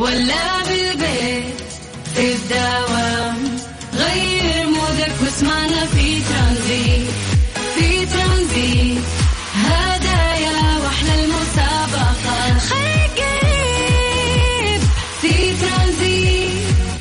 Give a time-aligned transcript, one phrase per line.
[0.00, 1.54] ولا بالبيت
[2.14, 3.58] في الدوام
[3.94, 7.10] غير مودك واسمعنا في ترانزيت
[7.74, 9.04] في ترانزيت.
[9.54, 12.14] هدايا وأحلى المسابقة
[13.16, 14.80] قريب
[15.20, 16.50] في ترانزيت.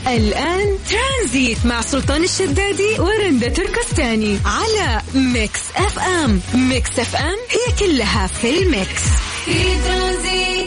[0.08, 6.42] الآن ترانزيت مع سلطان الشدادي ورندا تركستاني على Mix FM.
[6.54, 9.04] Mix FM هي كلها في ال mix.
[9.46, 10.59] في ترانزيت.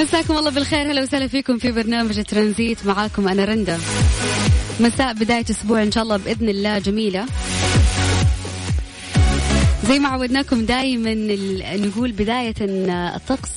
[0.00, 0.90] مساكم الله بالخير.
[0.92, 2.86] هلا وسهلا فيكم في برنامج ترانزيت.
[2.86, 3.78] معاكم أنا رندا.
[4.80, 7.26] مساء بداية أسبوع إن شاء الله بإذن الله جميلة.
[9.88, 11.14] زي ما عودناكم دائما
[11.76, 13.50] نقول بداية الطقس.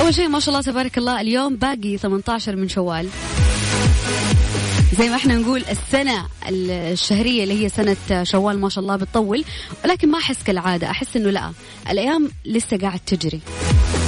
[0.00, 3.08] أول شيء ما شاء الله تبارك الله اليوم باقي 18 من شوال.
[4.98, 9.44] زي ما إحنا نقول السنة الشهرية اللي هي سنة شوال ما شاء الله بتطول
[9.84, 10.90] ولكن ما أحس كالعادة.
[10.90, 11.52] أحس إنه لا
[11.90, 13.40] الأيام لسه قاعد تجري.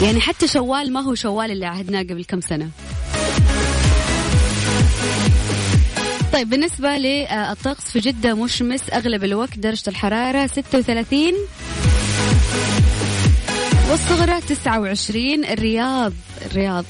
[0.03, 2.69] يعني حتى شوال ما هو شوال اللي عهدناه قبل كم سنة.
[6.33, 11.33] طيب بالنسبة للطقس في جدة مشمس أغلب الوقت درجة الحرارة 36
[13.91, 16.13] والصغرى 29 الرياض
[16.47, 16.85] الرياض.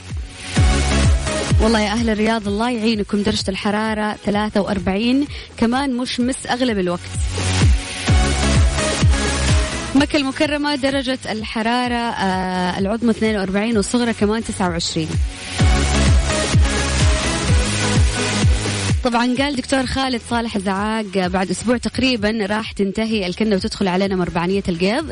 [1.61, 7.01] والله يا أهل الرياض الله يعينكم درجة الحرارة 43 كمان مشمس أغلب الوقت.
[9.95, 15.09] مكة المكرمة درجة الحرارة آه العظمى 42 والصغرى كمان 29
[19.05, 24.63] طبعا قال دكتور خالد صالح زعاق بعد أسبوع تقريبا راح تنتهي الكنه وتدخل علينا مربعانية
[24.69, 25.11] القيض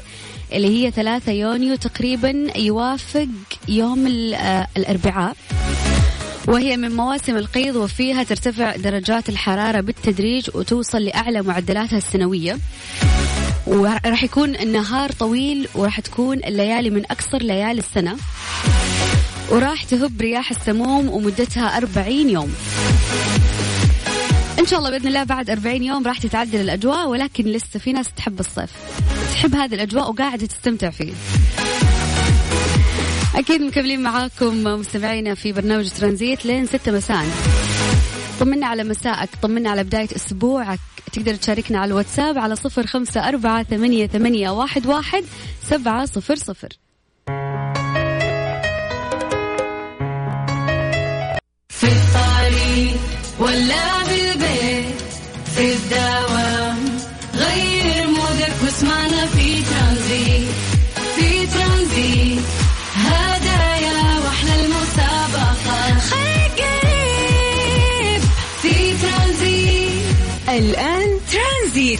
[0.53, 3.29] اللي هي 3 يونيو تقريبا يوافق
[3.69, 4.07] يوم
[4.77, 5.37] الأربعاء.
[6.49, 12.59] وهي من مواسم القيض وفيها ترتفع درجات الحرارة بالتدريج وتوصل لأعلى معدلاتها السنوية.
[13.67, 18.17] وراح يكون النهار طويل وراح تكون الليالي من أقصر ليالي السنة.
[19.51, 22.55] وراح تهب رياح السموم ومدتها 40 يوم.
[24.59, 28.07] إن شاء الله بإذن الله بعد 40 يوم راح تتعدل الأجواء ولكن لسه في ناس
[28.17, 28.71] تحب الصيف.
[29.33, 31.13] تحب هذه الأجواء وقاعدة تستمتع فيه
[33.35, 37.27] أكيد مكملين معاكم مستمعينا في برنامج ترانزيت لين ستة مساء.
[38.41, 40.79] طمنا على مساءك طمنا على بداية أسبوعك.
[41.13, 45.25] تقدر تشاركنا على الواتساب على صفر خمسة أربعة ثمانية, ثمانية واحد, واحد
[45.63, 46.69] سبعة صفر صفر.
[51.69, 53.01] في الطريق
[53.41, 53.92] ولا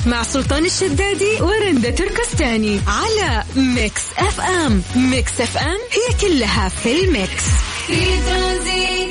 [0.07, 4.83] مع سلطان الشدادي ورندا تركستاني على Mix FM.
[4.97, 7.45] Mix FM هي كلها في ال mix.
[7.87, 7.95] في
[8.27, 9.02] ترانزيت.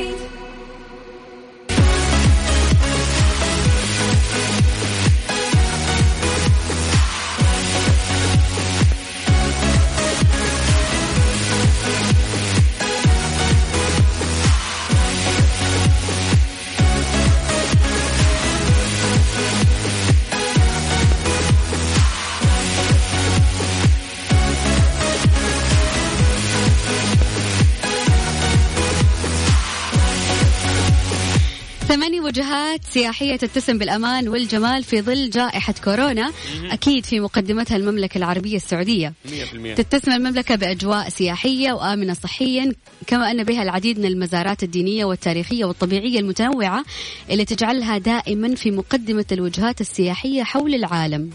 [31.91, 36.31] ثماني وجهات سياحية تتسم بالأمان والجمال في ظل جائحة كورونا.
[36.72, 39.13] أكيد في مقدمتها المملكة العربية السعودية.
[39.25, 42.74] 100% تتسم المملكة بأجواء سياحية وآمنة صحيا
[43.07, 46.84] كما أن بها العديد من المزارات الدينية والتاريخية والطبيعية المتنوعة
[47.29, 51.29] اللي تجعلها دائما في مقدمة الوجهات السياحية حول العالم.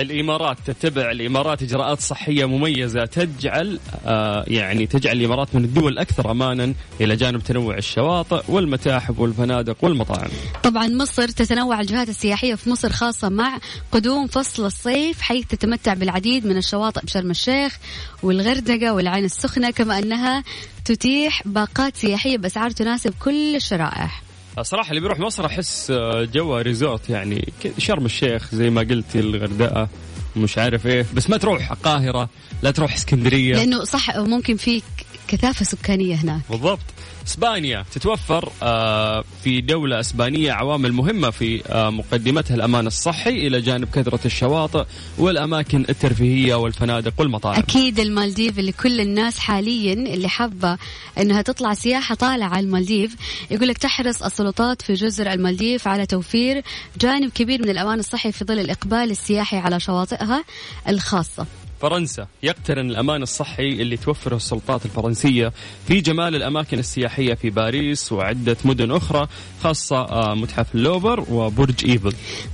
[0.00, 6.74] الإمارات تتبع الإمارات إجراءات صحية مميزة تجعل آه يعني تجعل الإمارات من الدول الاكثر أمانا
[7.00, 10.28] إلى جانب تنوع الشواطئ والمتاحف والفنادق والمطاعم.
[10.62, 13.58] طبعا مصر تتنوع الجهات السياحية في مصر خاصة مع
[13.92, 17.78] قدوم فصل الصيف حيث تتمتع بالعديد من الشواطئ بشرم الشيخ
[18.22, 20.44] والغردقة والعين السخنة كما أنها
[20.84, 24.29] تتيح باقات سياحية بأسعار تناسب كل الشرائح
[24.62, 29.88] صراحة اللي بيروح مصر أحس آه، جوها ريزورت يعني شرم الشيخ زي ما قلتي الغردقة
[30.36, 31.06] مش عارف إيه.
[31.14, 32.28] بس ما تروح القاهرة
[32.62, 33.54] لا تروح إسكندرية.
[33.54, 34.82] لأنه صح ممكن في
[35.30, 36.40] كثافة سكانية هناك.
[36.50, 36.80] بالضبط.
[37.26, 43.88] إسبانيا تتوفر آه، في دولة إسبانية عوامل مهمة في آه، مقدمتها الأمان الصحي إلى جانب
[43.90, 44.84] كثرة الشواطئ
[45.18, 47.58] والأماكن الترفيهية والفنادق والمطاعم.
[47.58, 50.78] أكيد المالديف اللي كل الناس حاليا اللي حابة
[51.18, 53.16] أنها تطلع سياحة طالعة على المالديف
[53.50, 56.62] يقول لك تحرص السلطات في جزر المالديف على توفير
[57.00, 60.44] جانب كبير من الأمان الصحي في ظل الإقبال السياحي على شواطئها
[60.88, 61.46] الخاصة.
[61.80, 65.52] فرنسا يقترن الأمان الصحي اللي توفره السلطات الفرنسية
[65.88, 69.28] في جمال الأماكن السياحية في باريس وعدة مدن أخرى
[69.62, 72.12] خاصة آه، متحف اللوفر وبرج إيفل.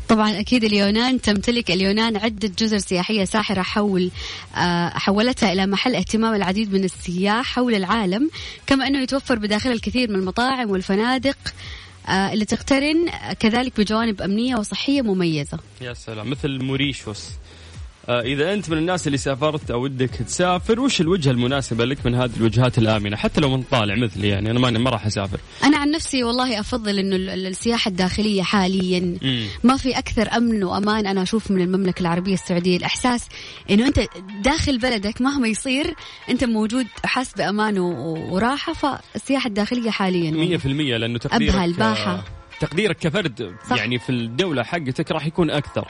[0.08, 4.10] طبعا أكيد اليونان تمتلك اليونان عدة جزر سياحية ساحرة حول
[4.56, 8.30] آه، حولتها إلى محل اهتمام العديد من السياح حول العالم
[8.66, 11.38] كما أنه يتوفر بداخلها الكثير من المطاعم والفنادق
[12.08, 13.06] آه، اللي تقترن
[13.40, 15.58] كذلك بجوانب أمنية وصحية مميزة.
[15.80, 17.30] يا سلام مثل موريشوس.
[18.08, 22.14] آه، إذا أنت من الناس اللي سافرت أو ودك تسافر وش الوجهة المناسبة لك من
[22.14, 25.78] هذه الوجهات الآمنة حتى لو من طالع مثلي يعني أنا ما ما راح أسافر أنا
[25.78, 29.46] عن نفسي والله أفضل إنه ال- ال- السياحة الداخلية حاليا مم.
[29.64, 33.28] ما في أكثر أمن وأمان أنا أشوف من المملكة العربية السعودية الإحساس
[33.70, 34.00] إنه أنت
[34.44, 35.94] داخل بلدك مهما يصير
[36.30, 41.64] أنت موجود حاس بأمان و- وراحة فالسياحة الداخلية حاليا مية في المية لأنه تقديرك أبها
[41.64, 42.14] الباحة.
[42.14, 42.24] آه،
[42.60, 43.76] تقديرك كفرد صح.
[43.76, 45.88] يعني في الدولة حقتك راح يكون أكثر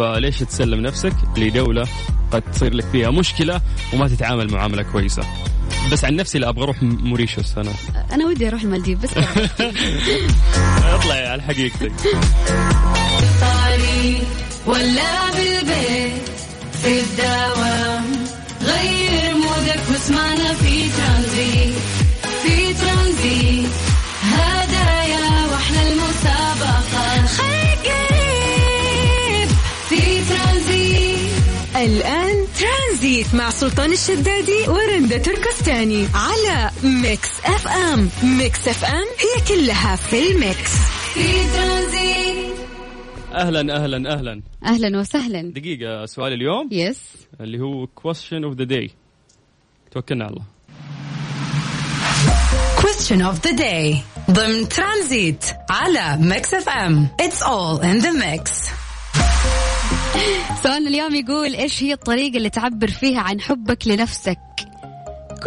[0.00, 1.86] فليش تسلم نفسك لدولة
[2.32, 3.60] قد تصير لك فيها مشكلة
[3.92, 5.22] وما تتعامل معاملة كويسة؟
[5.92, 7.70] بس عن نفسي لا أبغى أروح م- موريشيوس أنا
[8.12, 9.10] أنا ودي أروح المالديف بس
[10.84, 11.92] اطلعي على حقيقتك.
[14.66, 16.22] ولا بالبيت
[16.82, 18.04] في الدوام
[18.62, 21.74] غير مودك واسمعنا في ترانزيت.
[31.80, 38.08] الآن ترانزيت مع سلطان الشدادي ورندا تركستاني على Mix FM.
[38.22, 40.72] Mix FM هي كلها في ال mix.
[41.14, 41.22] في
[41.56, 42.56] ترانزيت.
[43.32, 44.42] أهلا أهلا أهلا.
[44.64, 45.52] أهلا وسهلا.
[45.52, 46.68] دقيقة سؤال اليوم.
[46.72, 46.98] yes
[47.40, 48.90] اللي هو question of the day.
[49.90, 50.44] توكلنا على الله.
[52.80, 53.96] Question of the day.
[54.30, 57.08] ضمن ترانزيت على Mix FM.
[57.22, 58.70] It's all in the mix.
[60.62, 64.38] سؤالنا اليوم يقول إيش هي الطريقة اللي تعبر فيها عن حبك لنفسك؟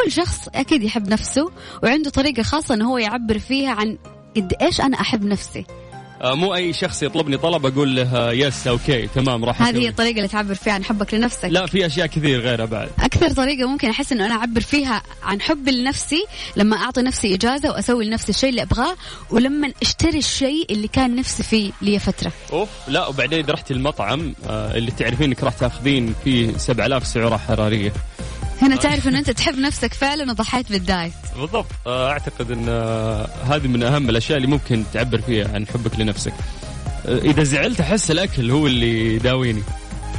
[0.04, 1.52] كل شخص أكيد يحب نفسه
[1.84, 3.98] وعنده طريقة خاصة إنه هو يعبر فيها عن
[4.36, 5.66] قد إيش أنا أحب نفسي.
[6.24, 10.28] آه مو أي شخص يطلبني طلب أقول له yes okay تمام راح هذه الطريقة اللي
[10.28, 11.46] تعبر فيها عن حبك لنفسك.
[11.46, 15.42] لا في أشياء كثير غيرها بعد أكثر طريقة ممكن أحس إنه أنا أعبر فيها عن
[15.42, 16.26] حبي لنفسي
[16.56, 18.96] لما أعطي نفسي إجازة وأسوي لنفسي الشيء اللي أبغاه
[19.30, 22.32] ولما أشتري الشيء اللي كان نفسي فيه لي فترة.
[22.54, 27.38] أوف لا وبعدين اذا رحتي المطعم آه اللي تعرفين إنك راح تاخذين فيه 7000 سعرة
[27.38, 27.94] حرارية
[28.62, 31.14] هنا تعرف انه أنت تحب نفسك فعلا وضحيت بالدايت.
[31.40, 31.66] بالضبط.
[31.88, 36.34] آه أعتقد إن آه هذه من أهم الأشياء اللي ممكن تعبر فيها عن حبك لنفسك.
[37.06, 39.64] آه إذا زعلت أحس الأكل هو اللي يداويني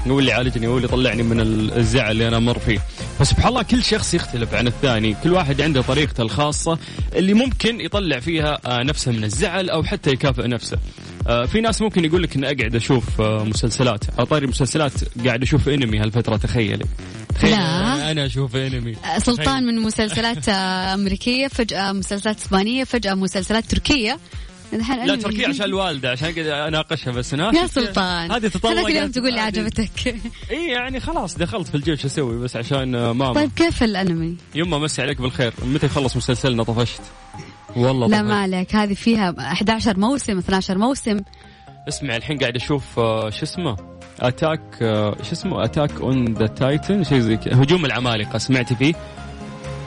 [0.09, 1.41] هو اللي يعالجني هو اللي يطلعني من
[1.77, 2.79] الزعل اللي أنا مر فيه.
[3.19, 5.17] فسبحان الله كل شخص يختلف عن الثاني.
[5.25, 6.79] كل واحد عنده طريقته الخاصة
[7.15, 10.79] اللي ممكن يطلع فيها نفسه من الزعل أو حتى يكافئ نفسه.
[11.47, 14.93] في ناس ممكن يقول لك إني أقعد أشوف مسلسلات على طاري المسلسلات
[15.27, 16.77] قاعد أشوف أنمي هالفترة تخيلي.
[16.77, 16.87] تخيل
[17.43, 18.11] لا.
[18.11, 20.49] أنا أشوف انمي سلطان من مسلسلات
[20.95, 23.65] أمريكية فجأة مسلسلات إسبانية فجأة مسلسلات
[24.73, 25.17] الحين لا.
[25.17, 28.33] تركيا عشان الوالدة عشان كذا أناقشها بس أنا يا سلطان.
[28.33, 30.17] هذه تطلقت هذاك اليوم تقول لي عجبتك.
[30.51, 33.33] إي يعني خلاص دخلت في الجيش أسوي بس عشان ماما.
[33.33, 35.53] طيب كيف الأنمي؟ يما مسي عليك بالخير.
[35.63, 37.01] متى يخلص مسلسلنا؟ طفشت.
[37.77, 38.23] والله لا.
[38.23, 38.75] ما عليك.
[38.75, 41.21] هذه فيها 11 موسم 12 موسم.
[41.89, 47.05] اسمع الحين قاعد أشوف آه، شو اسمه؟ attack آه، شو اسمه Attack on the Titan
[47.05, 48.95] شيء زي هجوم العمالقة سمعتي فيه؟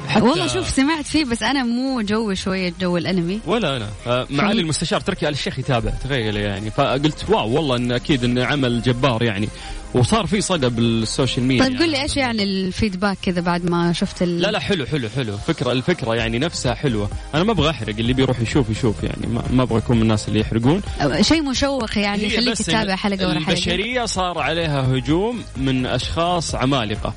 [0.07, 3.39] حتى والله شوف سمعت فيه بس أنا مو جوي شوية جو الأنمي.
[3.45, 3.89] ولا أنا.
[4.07, 6.71] آه، معالي المستشار تركي آل الشيخ يتابع تخيل يعني.
[6.71, 9.49] فقلت wow والله إن أكيد انه عمل جبار يعني.
[9.93, 11.63] وصار في صدى بال social media.
[11.63, 14.41] طيب قل لي إيش يعني ال feedback كذا بعد ما شفت ال...
[14.41, 15.37] لا لا حلو حلو حلو.
[15.37, 17.09] فكرة الفكرة يعني نفسها حلوة.
[17.35, 19.27] أنا ما أبغى أحرق اللي بيروح يشوف يشوف يعني.
[19.51, 20.81] ما, أبغى أكون من الناس اللي يحرقون.
[21.21, 23.49] شيء مشوق يعني يخليك تتابع إن حلقة ورا حلقة.
[23.49, 27.13] البشرية صار عليها هجوم من أشخاص عمالقة.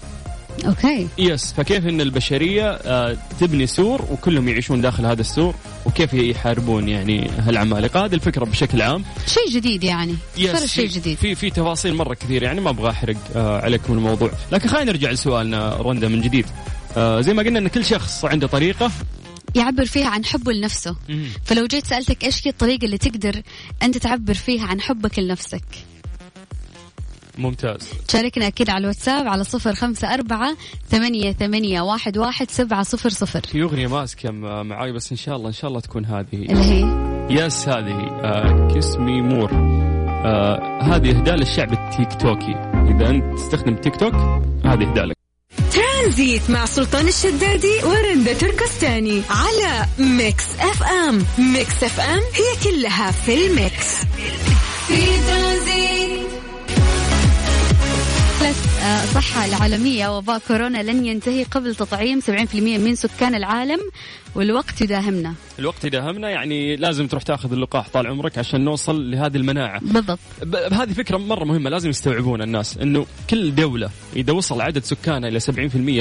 [0.66, 1.08] okay.
[1.18, 5.54] Yes فكيف إن البشرية آه، تبني سور وكلهم يعيشون داخل هذا السور؟
[5.86, 9.04] وكيف يحاربون يعني هالعمالقة؟ هذه الفكرة بشكل عام.
[9.26, 10.14] شيء جديد يعني.
[10.38, 11.16] yes شيء جديد.
[11.18, 14.30] في في تفاصيل مرة كثير يعني ما أبغى أحرق آه، عليكم الموضوع.
[14.52, 16.46] لكن خلينا نرجع لسؤالنا رندا من جديد.
[16.96, 18.90] آه، زي ما قلنا إن كل شخص عنده طريقة.
[19.54, 20.96] يعبر فيها عن حبه لنفسه.
[21.08, 21.26] مم.
[21.44, 23.42] فلو جيت سألتك إيش هي الطريقة اللي تقدر
[23.82, 25.64] أنت تعبر فيها عن حبك لنفسك؟
[27.42, 27.78] ممتاز.
[28.08, 30.56] شاركنا أكيد على الواتساب على صفر خمسة أربعة
[30.90, 33.40] ثمانية, ثمانية واحد, واحد سبعة صفر صفر.
[33.40, 36.26] في أغنية ماسكة م- معاي بس إن شاء الله إن شاء الله تكون هذه.
[36.32, 42.54] اللي هي؟ yes هذه آه Kiss Me More آه هذه إهداء للشعب التيك توكي
[42.96, 44.14] إذا أنت تستخدم تيك توك
[44.64, 45.16] هذه إهداء لك.
[45.72, 51.24] ترانزيت مع سلطان الشدادي ورندا تركستاني على Mix FM.
[51.52, 54.04] Mix FM هي كلها في ال mix.
[54.88, 54.94] في
[58.80, 63.78] الصحة العالمية وباء كورونا لن ينتهي قبل تطعيم 70% من سكان العالم
[64.34, 65.34] والوقت يداهمنا.
[65.58, 69.80] الوقت يداهمنا يعني لازم تروح تاخذ اللقاح طال عمرك عشان نوصل لهذه المناعة.
[69.82, 70.18] بالضبط.
[70.72, 75.40] هذه فكرة مرة مهمة لازم يستوعبون الناس إنه كل دولة إذا وصل عدد سكانها إلى
[75.40, 75.46] 70%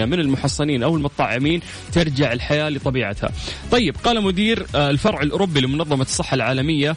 [0.05, 3.29] من المحصنين أو المطعمين ترجع الحياة لطبيعتها.
[3.71, 6.95] طيب قال مدير آه، الفرع الأوروبي لمنظمة الصحة العالمية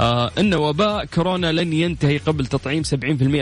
[0.00, 2.92] آه، إن وباء كورونا لن ينتهي قبل تطعيم 70%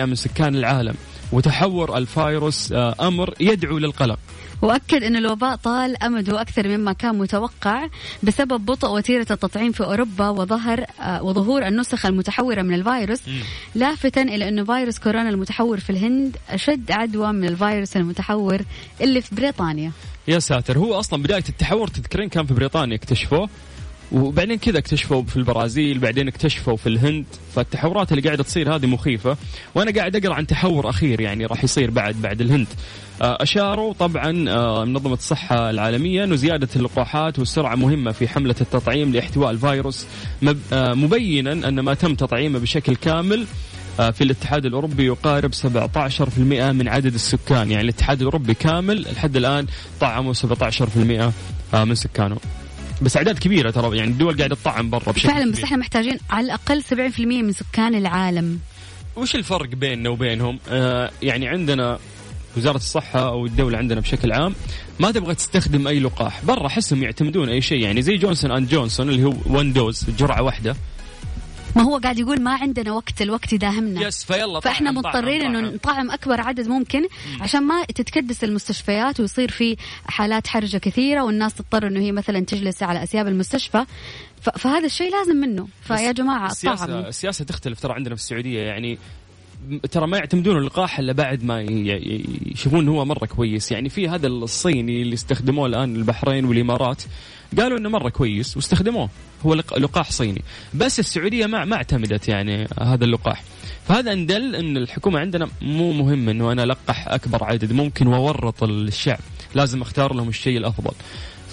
[0.05, 0.95] من سكان العالم.
[1.33, 4.19] وتحور الفيروس آه، أمر يدعو للقلق.
[4.63, 7.89] وأكد أن الوباء طال أمده أكثر مما كان متوقع
[8.23, 13.21] بسبب بطء وتيرة التطعيم في أوروبا وظهر آه، وظهور النسخ المتحورة من الفيروس
[13.75, 18.59] لافتا إلى أن فيروس كورونا المتحور في الهند أشد عدوى من الفيروس المتحور
[19.01, 19.93] اللي في بريطانيا.
[20.29, 23.49] يا ساتر هو أصلا بداية التحور تذكرين كان في بريطانيا اكتشفوه
[24.13, 27.25] وبعدين كذا اكتشفوا في البرازيل بعدين اكتشفوا في الهند.
[27.55, 29.37] فالتحورات اللي قاعدة تصير هذه مخيفة.
[29.75, 32.67] وأنا قاعد أقرأ عن تحور أخير يعني راح يصير بعد بعد الهند.
[33.23, 39.13] آه، أشاروا طبعا آه، منظمة الصحة العالمية إنه زيادة اللقاحات والسرعة مهمة في حملة التطعيم
[39.13, 40.07] لاحتواء الفيروس.
[40.73, 43.47] آه، مبينا أن ما تم تطعيمه بشكل كامل
[44.13, 47.71] في الاتحاد الأوروبي يقارب 17% من عدد السكان.
[47.71, 49.67] يعني الاتحاد الأوروبي كامل لحد الآن
[50.01, 51.33] طعموا 17%
[51.75, 52.37] آه، من سكانه.
[53.03, 55.63] بس أعداد كبيرة ترى يعني الدول قاعدة تطعم برا بشكل فعلا بس.
[55.63, 58.59] إحنا محتاجين على الأقل 70% من سكان العالم
[59.17, 61.99] وش الفرق بيننا وبينهم؟ آه يعني عندنا
[62.57, 64.55] وزارة الصحة أو الدولة عندنا بشكل عام
[65.01, 69.09] ما تبغى تستخدم أي لقاح برا أحسهم يعتمدون أي شيء يعني زي Johnson and Johnson
[69.09, 70.77] اللي هو one dose جرعة واحدة
[71.77, 74.07] ما هو قاعد يقول ما عندنا وقت الوقت يداهمنا.
[74.07, 75.75] يس فيلا فإحنا مضطرين إنه طعم.
[75.75, 77.07] نطعم أكبر عدد ممكن
[77.41, 79.77] عشان ما تتكدس المستشفيات ويصير في
[80.07, 83.85] حالات حرجة كثيرة والناس تضطر إنه هي مثلا تجلس على أسياب المستشفى.
[84.59, 85.69] فهذا الشيء لازم منه.
[85.83, 88.61] فيا جماعة السياسة طعموا السياسة تختلف ترى عندنا في السعودية.
[88.61, 88.99] يعني
[89.91, 91.61] ترى ما يعتمدون اللقاح إلا بعد ما
[92.47, 93.73] يشوفون هو مرة كويس.
[93.73, 97.03] يعني في هذا الصيني اللي استخدموه الآن البحرين والإمارات
[97.59, 99.09] قالوا إنه مرة كويس واستخدموه.
[99.47, 100.43] هو لق- لقاح صيني.
[100.75, 103.43] بس السعودية ما ما اعتمدت يعني هذا اللقاح.
[103.89, 109.19] فهذا ندل إن الحكومة عندنا مو مهم إنه أنا ألقح أكبر عدد ممكن وأورط الشعب.
[109.55, 110.93] لازم أختار لهم الشيء الأفضل.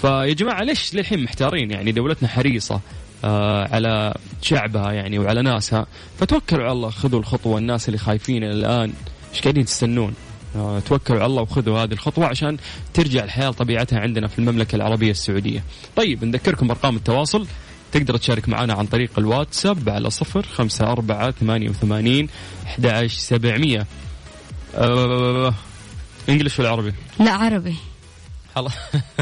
[0.02, 2.80] فيا جماعة ليش للحين محتارين؟ يعني دولتنا حريصة.
[3.24, 5.86] على شعبها يعني وعلى ناسها.
[6.20, 7.58] فتوكلوا على الله خذوا الخطوة.
[7.58, 8.94] الناس اللي خايفين الآن
[9.34, 10.14] إيش قاعدين تستنون؟
[10.56, 12.58] آه توكلوا على الله وخذوا هذه الخطوة عشان
[12.94, 15.64] ترجع الحياة لطبيعتها عندنا في المملكة العربية السعودية.
[15.96, 17.48] طيب نذكركم بأرقام التواصل.
[17.92, 22.30] تقدر تشارك معنا عن طريق الواتساب على صفر خمسة أربعة ثمانية وثمانين
[22.66, 23.88] أحد سبعمية.
[24.76, 25.54] أه
[26.30, 27.76] انجلش ولا عربي؟ لا عربي.
[28.60, 28.74] خلاص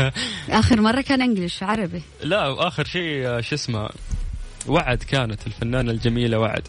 [0.49, 2.01] آخر مرة كان انجلش عربي.
[2.23, 3.89] لا وآخر شيء آه، شو اسمه
[4.67, 6.67] وعد كانت الفنانة الجميلة وعد.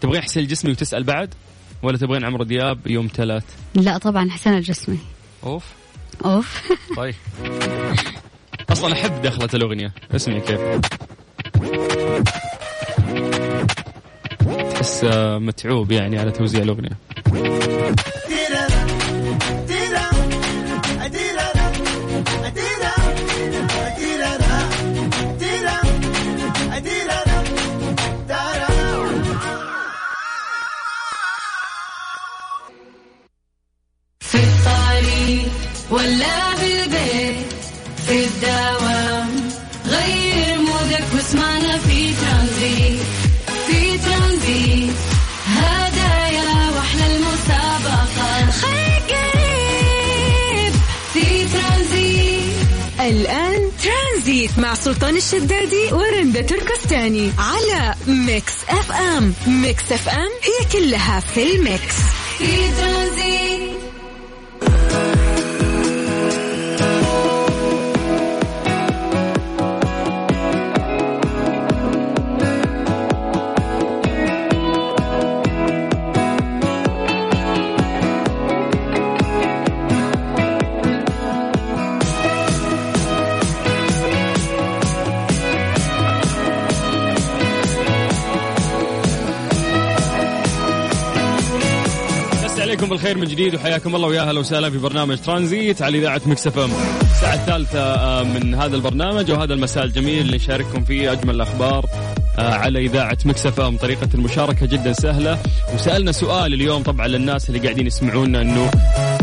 [0.00, 1.34] تبغين حسين الجسمي وتسأل بعد؟
[1.82, 3.44] ولا تبغين عمرو دياب يوم ثلاث؟
[3.74, 4.98] لا طبعا حسين الجسمي.
[5.44, 5.64] أوف.
[6.24, 6.62] أوف.
[6.96, 7.14] طيب.
[8.70, 9.92] أصلا أحب دخلة الأغنية.
[10.14, 10.60] اسمعي كيف.
[14.70, 16.98] تحس آه، متعوب يعني على توزيع الأغنية.
[53.08, 59.32] الآن ترانزيت مع سلطان الشدادي ورندا تركستاني على Mix FM.
[59.46, 61.94] Mix FM هي كلها في ال mix.
[62.38, 62.46] في
[62.80, 63.47] ترانزيت.
[92.68, 96.46] مساكم بالخير من جديد وحياكم الله ويا أهلا وسهلا في برنامج ترانزيت على إذاعة Mix
[96.46, 96.70] FM.
[97.02, 101.86] الساعة الثالثة آه، من هذا البرنامج وهذا المساء الجميل اللي نشارككم فيه أجمل الأخبار
[102.38, 103.76] آه، على إذاعة Mix FM.
[103.76, 105.38] طريقة المشاركة جدا سهلة.
[105.74, 108.70] وسألنا سؤال اليوم طبعا للناس اللي قاعدين يسمعونا إنه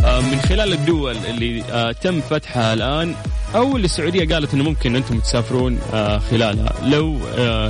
[0.05, 1.63] آه، من خلال الدول اللي
[2.01, 3.15] تم فتحها الآن
[3.55, 5.79] أو اللي السعودية قالت إنه ممكن أنتم تسافرون
[6.31, 6.73] خلالها.
[6.85, 7.19] لو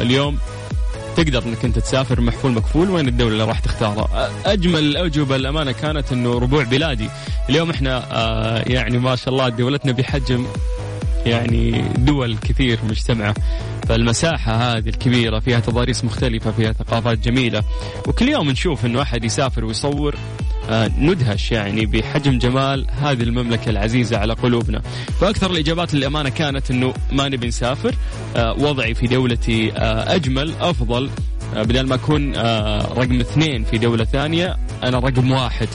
[0.01, 0.37] اليوم
[1.15, 6.11] تقدر انك انت تسافر محفول مكفول وين الدولة اللي راح تختارها أجمل الاجوبه الامانه كانت
[6.11, 7.09] إنه ربوع بلادي.
[7.49, 10.47] اليوم إحنا آه يعني ما شاء الله دولتنا بحجم
[11.25, 13.33] يعني دول كثير مجتمعة.
[13.87, 17.63] فالمساحة هذه الكبيرة فيها تضاريس مختلفة فيها ثقافات جميلة.
[18.07, 20.15] وكل يوم نشوف إنه أحد يسافر ويصور
[20.99, 24.81] ندهش يعني بحجم جمال هذه المملكة العزيزة على قلوبنا.
[25.21, 27.95] فأكثر الإجابات للأمانة كانت أنه ما نبي نسافر.
[28.35, 31.09] آه، وضعي في دولتي آه، أجمل أفضل.
[31.55, 32.35] بدل ما أكون
[32.97, 35.67] رقم اثنين في دولة ثانية أنا رقم واحد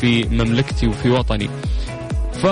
[0.00, 1.50] في مملكتي وفي وطني.
[2.42, 2.46] ف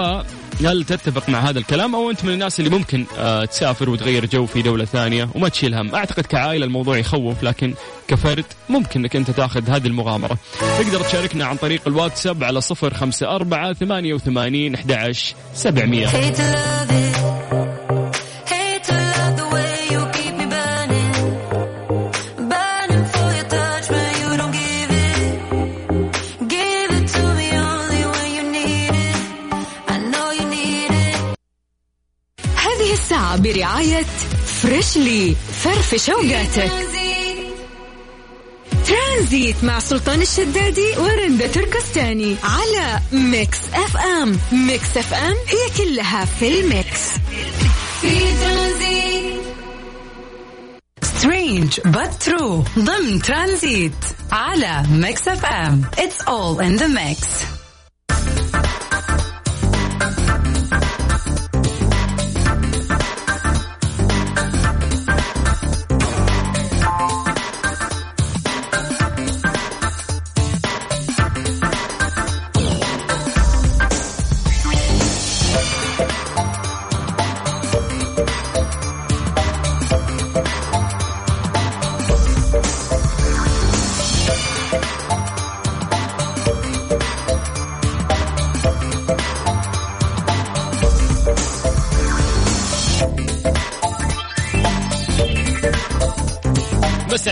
[0.64, 4.46] هل تتفق مع هذا الكلام أو أنت من الناس اللي ممكن آه، تسافر وتغير جو
[4.46, 7.74] في دولة ثانية وما تشيل هم؟ أعتقد كعائلة الموضوع يخوف لكن
[8.08, 10.38] كفرد ممكن إنك أنت تاخذ هذه المغامرة.
[10.78, 16.06] تقدر تشاركنا عن طريق الواتساب على 054 88 11 700
[33.36, 34.04] برعاية
[34.62, 36.70] Freshly فرفش اوقاتك
[38.86, 44.38] ترانزيت مع سلطان الشدادي ورندا تركستاني على Mix FM.
[44.52, 47.00] Mix FM هي كلها في ال mix.
[48.00, 49.40] في Transit.
[51.02, 53.92] Strange but true ضمن ترانزيت
[54.32, 55.82] على Mix FM.
[55.98, 57.26] It's all in the mix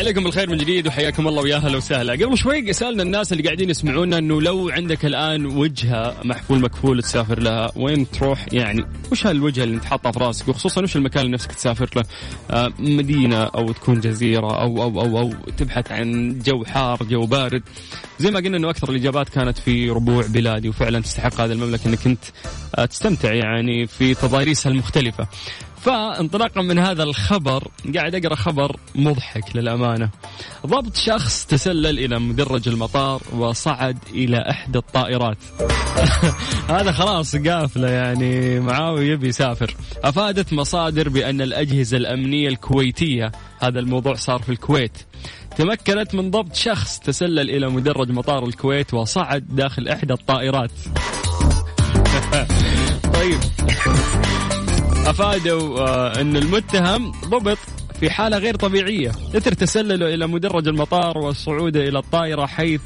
[0.04, 2.12] عليكم بالخير من جديد وحياكم الله ويا أهلا وسهلا.
[2.12, 7.40] قبل شوي سالنا الناس اللي قاعدين يسمعونا إنه لو عندك الآن وجهة محفول مكفول تسافر
[7.40, 11.34] لها وين تروح؟ يعني وش هالوجهة اللي انت حاطها في راسك؟ وخصوصا وش المكان اللي
[11.34, 12.04] نفسك تسافر له؟
[12.50, 17.62] آه مدينة أو تكون جزيرة أو أو أو أو تبحث عن جو حار جو بارد.
[18.18, 22.06] زي ما قلنا إنه أكثر الإجابات كانت في ربوع بلادي وفعلا تستحق هذه المملكة إنك
[22.06, 22.24] انت
[22.74, 25.28] آه تستمتع يعني في تضاريسها المختلفة.
[25.84, 30.10] فانطلاقا من هذا الخبر قاعد أقرأ خبر مضحك للأمانة.
[30.66, 35.38] ضبط شخص تسلل إلى مدرج المطار وصعد إلى إحدى الطائرات.
[36.76, 39.76] هذا خلاص قافلة يعني معاوي يبي يسافر.
[40.04, 44.98] أفادت مصادر بأن الأجهزة الأمنية الكويتية هذا الموضوع صار في الكويت.
[45.56, 50.70] تمكنت من ضبط شخص تسلل إلى مدرج مطار الكويت وصعد داخل إحدى الطائرات.
[53.14, 53.38] طيب
[55.06, 57.58] أفادوا آه، إن المتهم ضبط
[58.00, 59.10] في حالة غير طبيعية.
[59.36, 62.80] إثر تسلله إلى مدرج المطار وصعوده إلى الطائرة حيث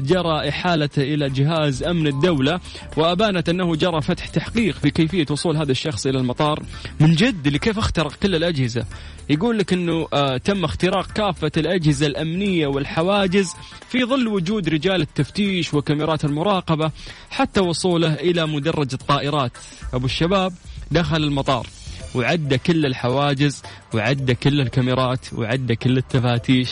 [0.00, 2.60] جرى إحالته إلى جهاز أمن الدولة
[2.96, 6.62] وأبانت أنه جرى فتح تحقيق في كيفية وصول هذا الشخص إلى المطار.
[7.00, 8.84] من جد لكيف أخترق كل الأجهزة؟
[9.30, 13.52] يقول لك أنه آه تم اختراق كافة الأجهزة الأمنية والحواجز
[13.88, 16.90] في ظل وجود رجال التفتيش وكاميرات المراقبة
[17.30, 19.52] حتى وصوله إلى مدرج الطائرات.
[19.94, 20.52] أبو الشباب
[20.94, 21.66] دخل المطار
[22.14, 23.62] وعدى كل الحواجز
[23.94, 26.70] وعدى كل الكاميرات وعدى كل التفاتيش.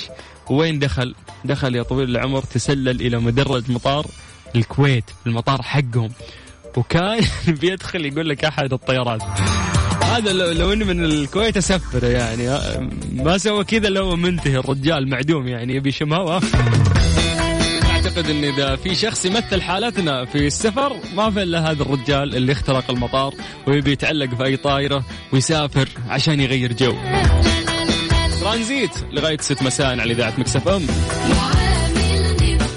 [0.51, 4.07] وين دخل؟ دخل يا طويل العمر تسلل إلى مدرج مطار
[4.57, 6.11] الكويت المطار حقهم.
[6.77, 7.21] وكان
[7.61, 9.23] بيدخل يقول لك أحد الطيارات.
[10.03, 12.49] هذا لو, لو اني من الكويت أسفره يعني
[13.13, 16.41] ما سوى كذا لو منتهي الرجال معدوم يعني يبي شم هوا
[18.17, 22.53] أعتقد إن إذا في شخص يمثل حالتنا في السفر ما في إلا هذا الرجال اللي
[22.53, 23.35] اخترق المطار
[23.67, 26.95] ويبي يتعلق في أي طائرة ويسافر عشان يغير جو.
[28.41, 30.87] ترانزيت لغاية 6 مساء على إذاعة مكسف أم.